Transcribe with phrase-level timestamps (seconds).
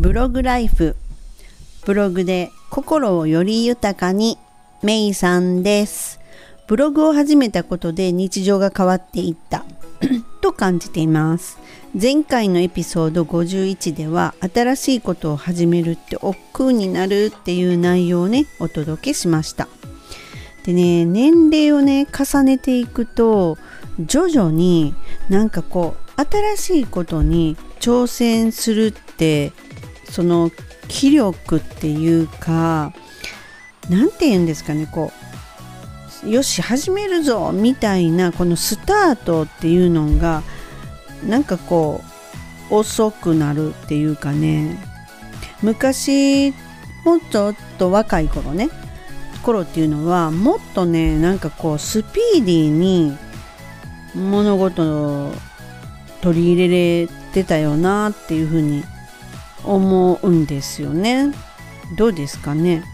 [0.00, 0.96] ブログライフ。
[1.84, 4.38] ブログで心をより豊かに
[4.82, 6.20] メイさんです。
[6.66, 9.66] ブログを始めたことで日常が変わっていった。
[10.40, 11.58] と感じています。
[12.00, 19.68] 前回のエピソード51では新しいことを始めるって億劫になるっていう内容をねお届けしました。
[20.64, 23.58] でね年齢をね重ねていくと
[23.98, 24.94] 徐々に
[25.28, 26.20] なんかこう
[26.56, 29.52] 新しいことに挑戦するって
[30.10, 30.50] その
[30.88, 32.92] 気力っていうか
[33.88, 35.12] 何て言うんですかねこ
[36.24, 40.42] うよし始めるぞみたいなこのスタートっていうのが
[41.26, 42.02] なんかこ
[42.70, 44.78] う遅くなるっていうかね。
[45.62, 46.52] 昔
[47.04, 48.68] もっとと若い頃ね
[49.42, 53.16] 頃っていうのはもっとねなんかこうスピーディーに
[54.14, 54.82] 物事
[55.28, 55.32] を
[56.20, 58.84] 取り入れれてたよなっていうふうに
[59.64, 61.32] 思うんですよね。
[61.96, 62.84] どうですかね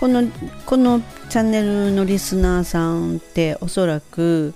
[0.00, 0.24] この
[0.66, 4.52] このチャンネルのリスナーさんっておそらく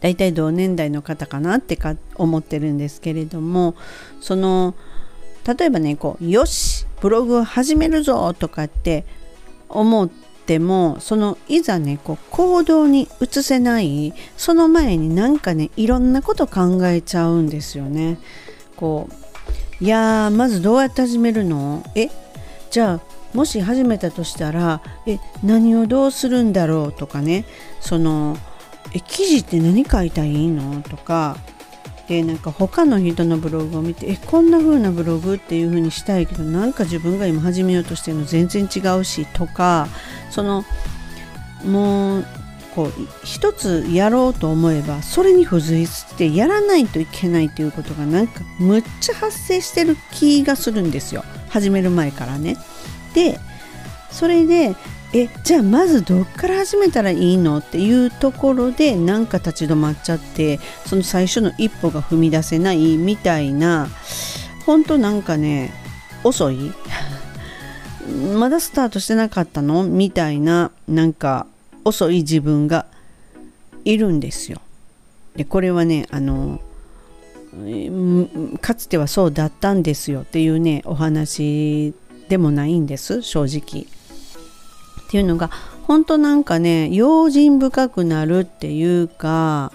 [0.00, 3.76] 大体同年代の方かなってか思ってるんですけれども
[4.20, 4.74] その
[5.46, 9.04] 例えばねこうよしブログ始めるぞとかって
[9.68, 18.18] 思ってもそのいざねこう行動に移せないその前になんかねいろんなこと考えちゃうんですよね。
[18.76, 19.21] こう
[19.82, 21.82] いやまずどうやって始めるの？
[21.96, 22.08] え？
[22.70, 27.44] じゃあもし始めたとしたらえ何をどうするんだろうとかね。
[27.80, 28.36] その
[28.94, 30.82] え記事って何書いたらいいの？
[30.82, 31.36] とか。
[32.06, 39.88] でなんか他の人のブログを見てえこんな風なブログっていう風にしたいけどなんか自分が今始めようとしてるの全然違うしとか。
[40.30, 40.64] その
[41.64, 42.26] もう
[42.74, 42.92] こう
[43.24, 51.24] 一つやろうと思えばそれに付随してやらないといけないということがなんかむっちゃ発生してる気がするんですよ。
[51.50, 52.56] 始める前からね。
[53.14, 53.38] で
[54.10, 54.74] それで
[55.14, 63.88] えじゃあまずどっから始めたらいいのっていうところでなんか立ち止まっちゃってその最初の一歩が踏み出せないみたいな
[64.64, 65.74] 本当なんかね
[66.24, 66.72] 遅い？
[68.38, 69.84] まだスタートしてなかったの？
[69.84, 71.46] みたいななんか
[71.84, 72.86] 遅い自分が
[73.84, 74.60] いるんですよ。
[75.36, 76.60] でこれはねあの
[78.60, 81.94] かつてはそうだったんですよっていうねお話
[82.28, 83.86] でもないんです正直。
[85.06, 85.50] っていうのが
[85.84, 89.72] 本当なんかね用心深くなるっていうか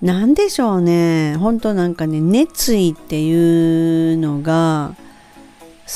[0.00, 4.94] 何でしょうね本当なんかね熱意っていうのが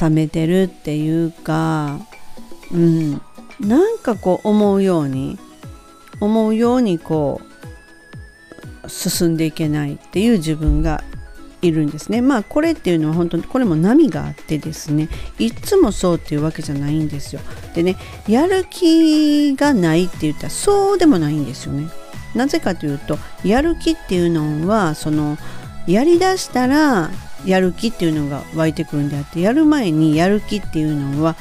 [0.00, 1.98] 冷めてるっていうか
[2.72, 3.20] うん
[3.60, 5.38] なんかこう思うように
[6.20, 7.40] 思うようにこ
[8.84, 11.04] う進んでいけないっていう自分が
[11.62, 12.22] いるんですね。
[12.22, 17.40] まあこれっていうのは本当にこれも波があってですねいつもそうっていうわけじゃないんですよ。
[17.74, 21.88] でねやる気がないって言ったらそうでもないんですよね。
[22.34, 25.36] なぜかというとやる気っていうのはその
[25.86, 27.10] やりだしたら
[27.44, 31.36] やる気っていうのが湧いてくるんであってやる前にやる気っていうのは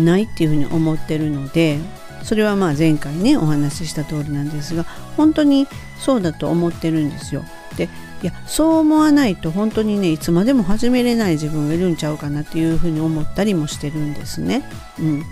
[0.00, 1.78] ないっていうふうに思ってるので
[2.22, 4.84] それはまあ前回ねお話しした通りなんですが
[5.16, 5.66] 本当に
[5.98, 7.44] そうだと思ってるんですよ。
[7.76, 7.88] で
[8.22, 14.68] いやそう思わないと本当にねいつまでも始めれない自分がいるんちゃうかなっていうふうに思ったりもしてるんですね。
[14.98, 15.24] うん、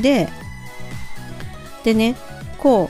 [0.00, 0.28] で
[1.82, 2.16] でね
[2.58, 2.88] こ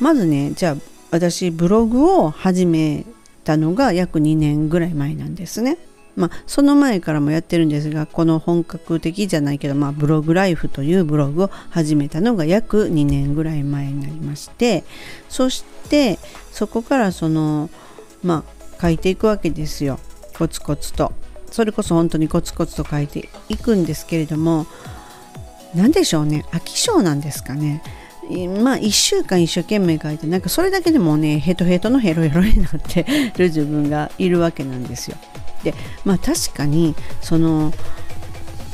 [0.00, 0.76] うまずねじゃあ
[1.12, 3.04] 私ブログを始め
[3.44, 5.78] たのが約2年ぐらい前なんですね。
[6.14, 14.84] まあ、その前からもやってるんですがこの本格的じゃないけど、まあ、ブログライフというブログを始めたのが約2年ぐらい前になりまして
[15.30, 16.18] そして
[16.50, 17.70] そこからその
[18.22, 20.00] まあ書いていくわけですよ。
[20.36, 21.12] コツコツと。
[21.52, 24.66] それこそ本当にコツコツと書いていくんですけれども
[25.74, 26.44] 何でしょうね。
[26.50, 27.82] 飽き性なんですかね。
[28.62, 33.04] まあ1週間一生懸命書いてなんかそれだけでもねヘトヘトのヘロヘロになって
[33.36, 35.16] る自分がいるわけなんですよ。
[35.62, 35.74] で
[36.04, 37.72] まあ確かにその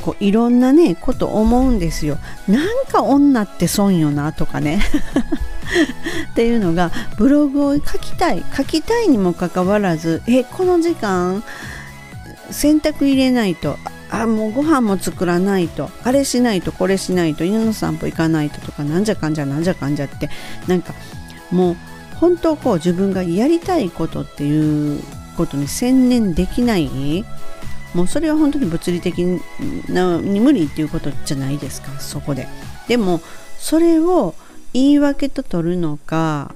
[0.01, 2.17] こういろんなねこと思うんですよ。
[2.47, 4.81] なんか女って損よなとかね。
[6.31, 8.43] っていうのがブログを書きたい。
[8.55, 11.43] 書きたいにもかかわらずえこの時間
[12.49, 13.77] 洗濯入れないと。
[14.11, 15.91] あもうご飯も作らないと。
[16.03, 17.43] あれしないとこれしないと。
[17.43, 20.29] 犬の散歩行かないととかなんじゃかんじゃなんじゃかんじゃって。
[20.67, 20.93] なんか
[21.51, 21.75] もう
[22.15, 25.01] 本当こう自分がやりたいことっていう
[25.39, 27.23] ことに専念できない？
[27.93, 29.39] もうそれは本当に物理的に
[29.89, 32.47] 無理っていうことじゃないですかそこで。
[32.89, 33.21] でも
[33.57, 34.35] それを
[34.73, 36.53] 言い訳と取るのか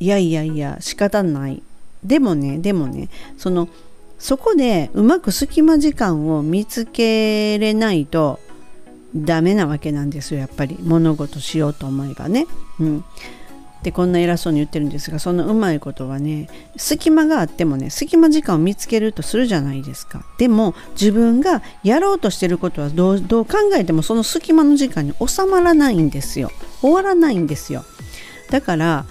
[0.00, 1.62] いやいやいや仕方ない。
[2.02, 3.68] でもねでもねその
[4.18, 8.40] そこでうまく隙間時間を見つけれないと
[9.14, 10.78] ダメなわけなんですよやっぱり。
[10.82, 12.46] 物事しようと思えばね。
[12.80, 13.04] うん。
[13.82, 20.24] でこんな偉そうに言ってるんですがそのうまいことはね隙間があってもね隙間時間を見つけるとするじゃないですか。
[20.38, 26.50] でも自分がやろうとしてることはどうどう考えてもその隙間の時間に収まらないんですよ。
[26.80, 27.84] 終わらないんですよ。
[28.50, 29.06] だから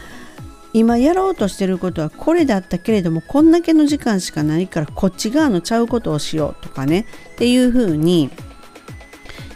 [0.73, 8.29] 今やろうとしてることはこれだったけれどもこんだけの時間しかないからこっち側のちゃうことをしようとかねっていうふうに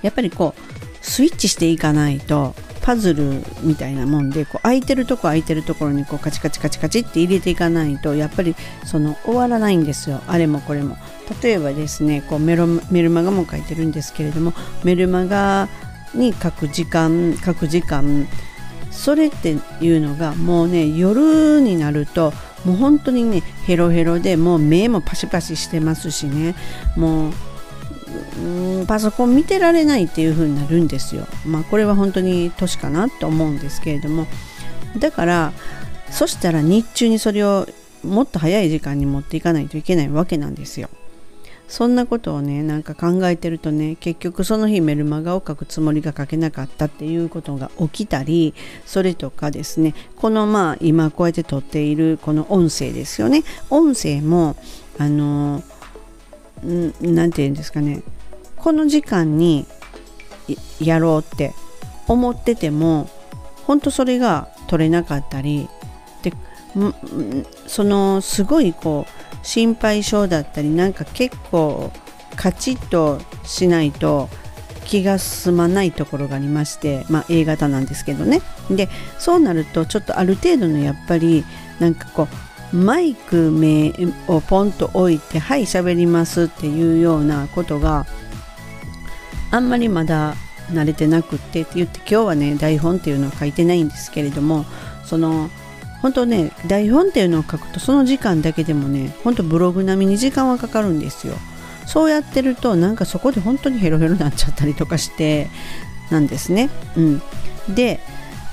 [0.01, 2.55] やっぱりこうスイッチしていかないと
[2.89, 10.21] パズルみたいなもんでこう空いてるとこ空いてるところにこうカチカチカチカチって入れていかないとやっぱりその終わらないんですよ。
[10.25, 10.97] あれもこれも。
[11.43, 14.53] 例えばですねこうメロメルマガも書いてるんですけれども
[14.83, 15.69] メルマガ
[16.15, 18.27] に書く時間書く時間
[18.89, 22.33] それっていうのがもうね夜になると
[22.65, 26.55] もう本当にねヘロヘロでもう目もパシパシしてますしね。
[26.97, 27.33] もう
[28.37, 31.27] うんパソコン見てられないっていう風になるんですよ。
[31.45, 34.27] まあこれは本当に年かなと思うんですけれども
[34.97, 35.53] だから
[36.09, 37.67] そしたら日中にそれを
[38.03, 40.89] もっと早い時間に持っていかないといけないわけなんですよ。
[41.69, 48.55] そんなことをねなんか考えてるとね結局その日メルマガを書くつもりが書けなかったっていうことが起きたり
[48.87, 54.55] それとかですねこのまあ今こうやって撮っているこの音声ですよね音声も
[54.97, 55.63] あの
[56.63, 58.01] 何て言うんですかね。
[58.57, 59.65] この時間に
[60.79, 61.53] やろうって
[62.07, 63.09] 思ってても
[63.65, 65.69] 本当それが取れなかったり
[66.23, 66.33] で
[67.67, 71.91] そのすごいこう心配性だったりなんか結構
[72.35, 74.29] カチッとしないと
[74.85, 78.41] 気が済まないところがありまして、まあ、A 型なんですけどね。
[78.71, 78.89] で
[79.19, 81.45] そうなるとちょっとある程度のやっぱり
[81.79, 83.93] なんかこうマイク名
[84.27, 88.05] をポンと置いて「はい喋ります」っていうようなことが
[89.51, 90.35] あんまりまだ
[90.71, 94.65] 慣れてなくってって言って今日はね台本っていうのを書いてないんですけれども
[95.05, 95.49] その
[96.01, 101.35] 本当ね台本っていうのを書くとその時間だけでもね本当ブログ並みに時間はかかるんですよ。
[101.85, 105.49] そうやってるとなんかそこで本当にヘロヘロになっちゃったりとかして
[106.11, 106.69] なんですね。
[106.95, 107.21] うん。
[107.67, 107.99] で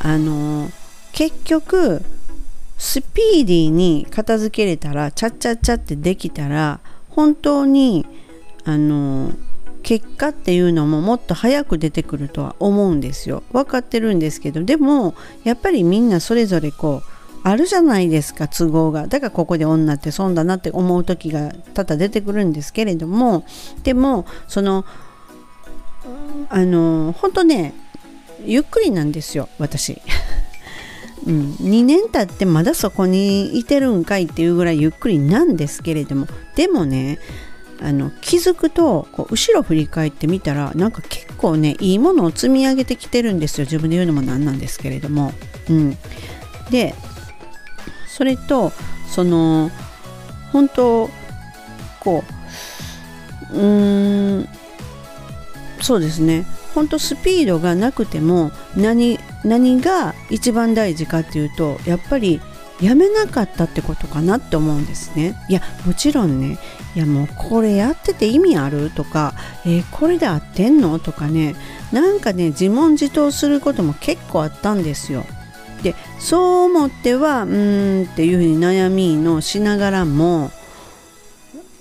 [0.00, 0.70] あの
[1.12, 2.02] 結局
[2.78, 6.81] スピーディーに片付けれたらチャッチャッチャってできたら
[7.11, 8.06] 本当に
[8.64, 9.32] あの
[9.82, 15.14] 結果っていうのももっと早く出てくるとは思うんですよ分かってるんですけどでも
[15.44, 23.46] やっぱりみんなそれぞれこうあるじゃないですか都合がだからここで女って損だなって思う時が多々出てくるんですけれども
[23.84, 24.84] でもその
[26.49, 27.73] あの本当ね
[28.44, 30.02] ゆっくりなんですよ私。
[31.26, 37.19] うん、2年経ってまだそこにいてるんかいっていうぐらいゆっくりなんですけれどもでもね
[37.81, 43.64] あの気づくとこう後ろ振り返ってみたらなんか結構ねいいものを積み上げてきてるんですよ。
[43.64, 45.32] 自分で言うのもなんなんですけれども。
[45.69, 45.99] うん、
[46.70, 46.94] で
[48.06, 48.73] それと
[49.11, 49.70] その
[50.52, 51.11] 本当
[52.00, 52.25] こ
[53.52, 54.49] ううーん
[55.82, 56.46] そうですね。
[56.76, 62.38] 本当スピードがなくても何何が一番大事かっていうとやっぱり
[62.82, 65.34] やめなかったってことかなって思うんですね。
[65.49, 66.58] いやもちろんね
[66.94, 69.33] いやもうこれやってて意味あるとか、
[69.64, 71.56] えー、これで合ってんのとかね
[71.92, 75.25] なんかね自問自答することも結構あったんですよ。
[75.83, 80.50] でそう思ってはうーんっていうふうに悩みのしながらも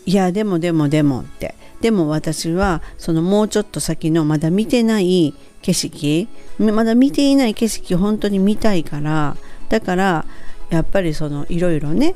[0.05, 6.27] いやでもでもでもってでも私はそのもうちょっと先のまだ見てない景色
[6.59, 9.35] まだ見ていない景色本当に見たいから
[9.69, 10.25] だから
[10.69, 12.15] やっぱりそのいろいろね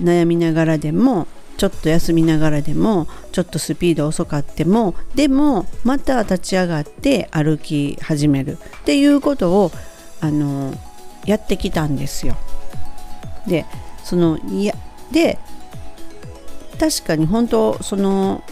[0.00, 1.26] 悩みながらでも
[1.56, 9.70] ちょっと休みながらでもちょっとスピード遅かってもでもまた立ち上がって歩き始めるっていうことを
[10.20, 10.74] あの
[11.26, 12.36] やってきたんですよ。
[13.46, 13.66] で
[14.04, 14.74] そのいや
[15.12, 15.38] で
[16.78, 18.42] 確かに本当その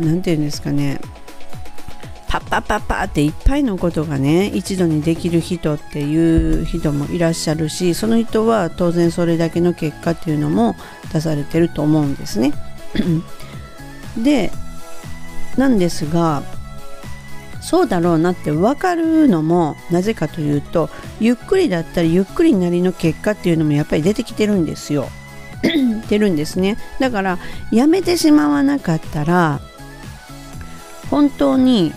[0.00, 1.00] 何て言うんですかね
[2.30, 10.76] パッパッパッパッっていっぱいのことがね一度にできる人っていう人もいらっしゃるしその人は当然それだけの結果っていうのも
[11.12, 12.52] 出されてると思うんですね。
[14.16, 14.52] で
[15.56, 16.44] なんですが
[17.60, 20.88] そうだろうなって分かるのもなぜかというと
[21.18, 25.08] ゆっくりだったらゆっくりなりの結果っていうのもやっぱり出てきてるんですよ。
[26.08, 27.38] 出るんですねだから
[27.70, 29.60] やめてしまわなかったら
[31.10, 31.92] 本当に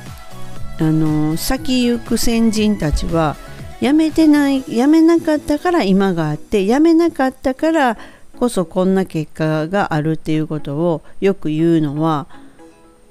[0.79, 3.35] あの先行く先人たちは
[3.79, 7.97] やめてないやめなかったから今があってやめなかったから
[8.39, 12.27] こそこんな結果があるっていうことをよく言うのは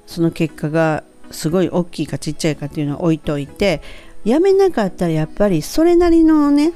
[0.05, 3.81] その結果がすごい大きいかちっちゃいかっていうのを置いといて
[4.25, 6.73] やめなかったらやっぱりそれなりのね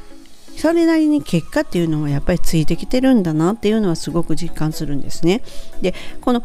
[0.57, 5.43] それなりに結果っていうのはやっぱりついてきてるんだなっていうのはすごく実感するんですね。
[5.81, 6.43] でこの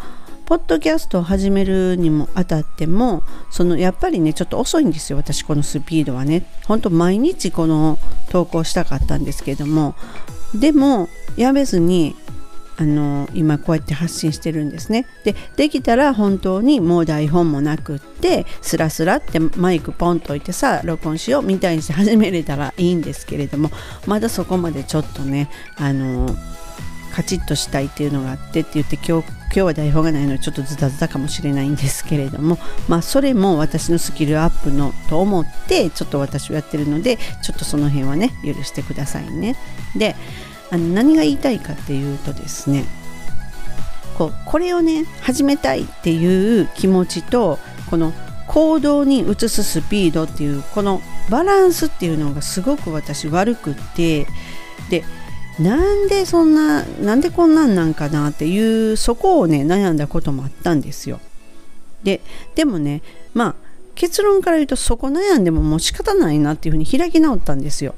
[0.52, 6.44] ポッドキャストを始めるにもあたってもそのやっぱりねちょっと遅いんですよ私このスピードはね。
[6.66, 9.94] ほんと毎日この投稿したかったんですけども。
[10.54, 12.14] でもやめずに
[12.76, 15.06] あの今こうやって発信してるんですね。
[15.24, 23.70] でできたら本当にもう台本もなくってスラスラってマイクポンと置いてさ録音しようみたいにして始めれたらいいんですけれども
[24.06, 26.28] まだそこまでちょっとねあの
[27.14, 39.56] カチッとしたいっていうのがあってって言って今日今日は台本がないのでちょっとズタズタかもしれないんですけれどもまあそれも私のスキルアップのと思ってちょっと私はやってるのでちょっとその辺はね許してくださいね。
[39.94, 40.16] で
[40.70, 42.86] あの何が言いたいかっていうとですね
[44.16, 47.58] こうこれをね始めたいっていう気持ちと
[47.90, 48.14] この
[48.46, 54.26] 行動に移すスピードっていうこのバランスっていうのがすごく私悪くって
[54.88, 55.04] で
[55.58, 61.20] なんでそんななんでこんなんなんかなっていうそこをね悩んだこともあったんですよ。
[62.02, 62.20] で
[62.54, 63.02] でもね
[63.34, 63.54] まあ
[63.94, 67.94] 結論から言うとそこ悩んでももう仕方ないなっていうふうに開き直ったんですよ。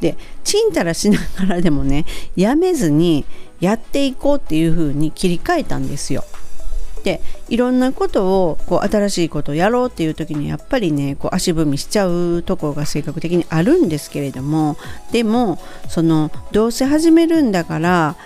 [0.00, 2.04] でちんたらしながらでもね
[2.36, 3.24] やめずに
[3.60, 6.24] やっていこうっていうふうに切り替えたんですよ。
[7.04, 14.76] でいろんなことをこう新しいことをやろうっていう時にやっぱりねこう足踏みしちゃうとこが性格的にあるんですけれども
[15.12, 18.16] でもそのどうせ始めるんだから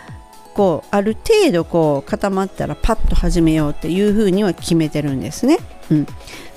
[0.54, 5.58] こうある程度こう固まったらパッと始めようっていうふうには決めてるんですね。
[5.90, 6.06] うん、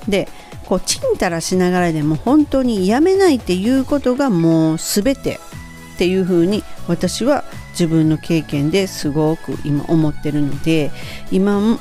[0.08, 0.28] で
[0.66, 5.40] こうちんたらしながらでも本当にやめないっていうことがもう全て
[5.94, 10.90] っていうふうに私は自分の経験ですごく今思ってるので
[11.30, 11.78] 今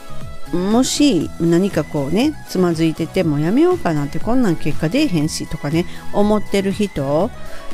[0.56, 7.30] もし何かこうねつまずいててもやめようかなってこんなん結果出えへんしとかね思ってる人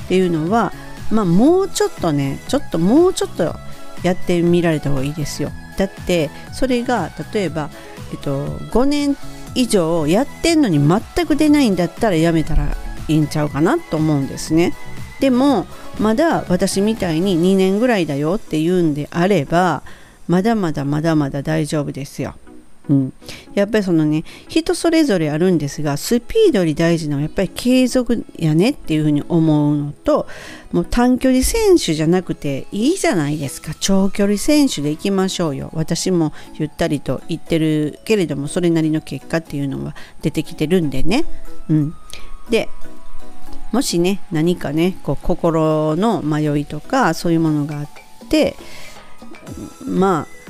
[0.06, 0.74] っていうのは
[1.12, 3.56] まあもうちょっとねちょっともうちょっと
[4.04, 7.70] やってみられた方がいいですよだってそれが例えば、
[8.12, 9.18] えっと、5年
[9.56, 12.76] 以上やってんのに全く出ないんだったらやめたら
[13.08, 14.74] いいんちゃうかなと思うんですね。
[15.20, 15.68] でも
[16.00, 19.84] まだ私みたいに2年ぐらいだよっていうんであれば
[20.28, 22.36] まだまだまだまだ大丈夫ですよ。
[22.90, 23.14] うん、
[23.54, 30.28] やっぱりそのね人それぞれあるんですがスピードより大事なのはやっぱり継続やねっていうふうに思うのと
[30.72, 33.74] もう短距離選手じゃなくていいじゃないですか。
[33.80, 35.70] 長距離選手で行きましょうよ。
[35.74, 41.26] 私もゆったりと言ってるけれどもそれなりの結果っていうのは出てきてるんでね、
[41.70, 41.96] うん、
[42.50, 42.68] で
[43.72, 47.90] もしね何かねこう心の迷いとかそういうものがあっ
[48.30, 48.56] て
[49.86, 50.41] まあ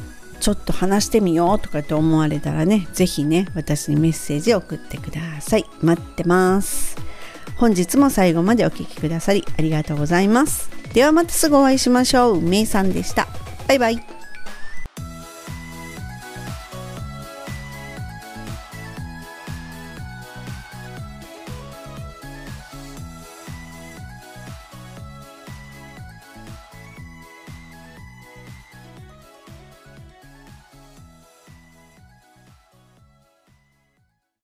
[0.42, 5.66] ちょっと話してみようとかって思われたらね、是非ね、私にメッセージを送ってください。
[5.82, 6.98] 待ってます。
[7.56, 10.70] 本日も最後までお聴きくださりありがとうございます。
[10.94, 12.42] ではまたすぐお会いしましょう。
[12.42, 13.28] めいさんでした。
[13.68, 14.21] バイバイ。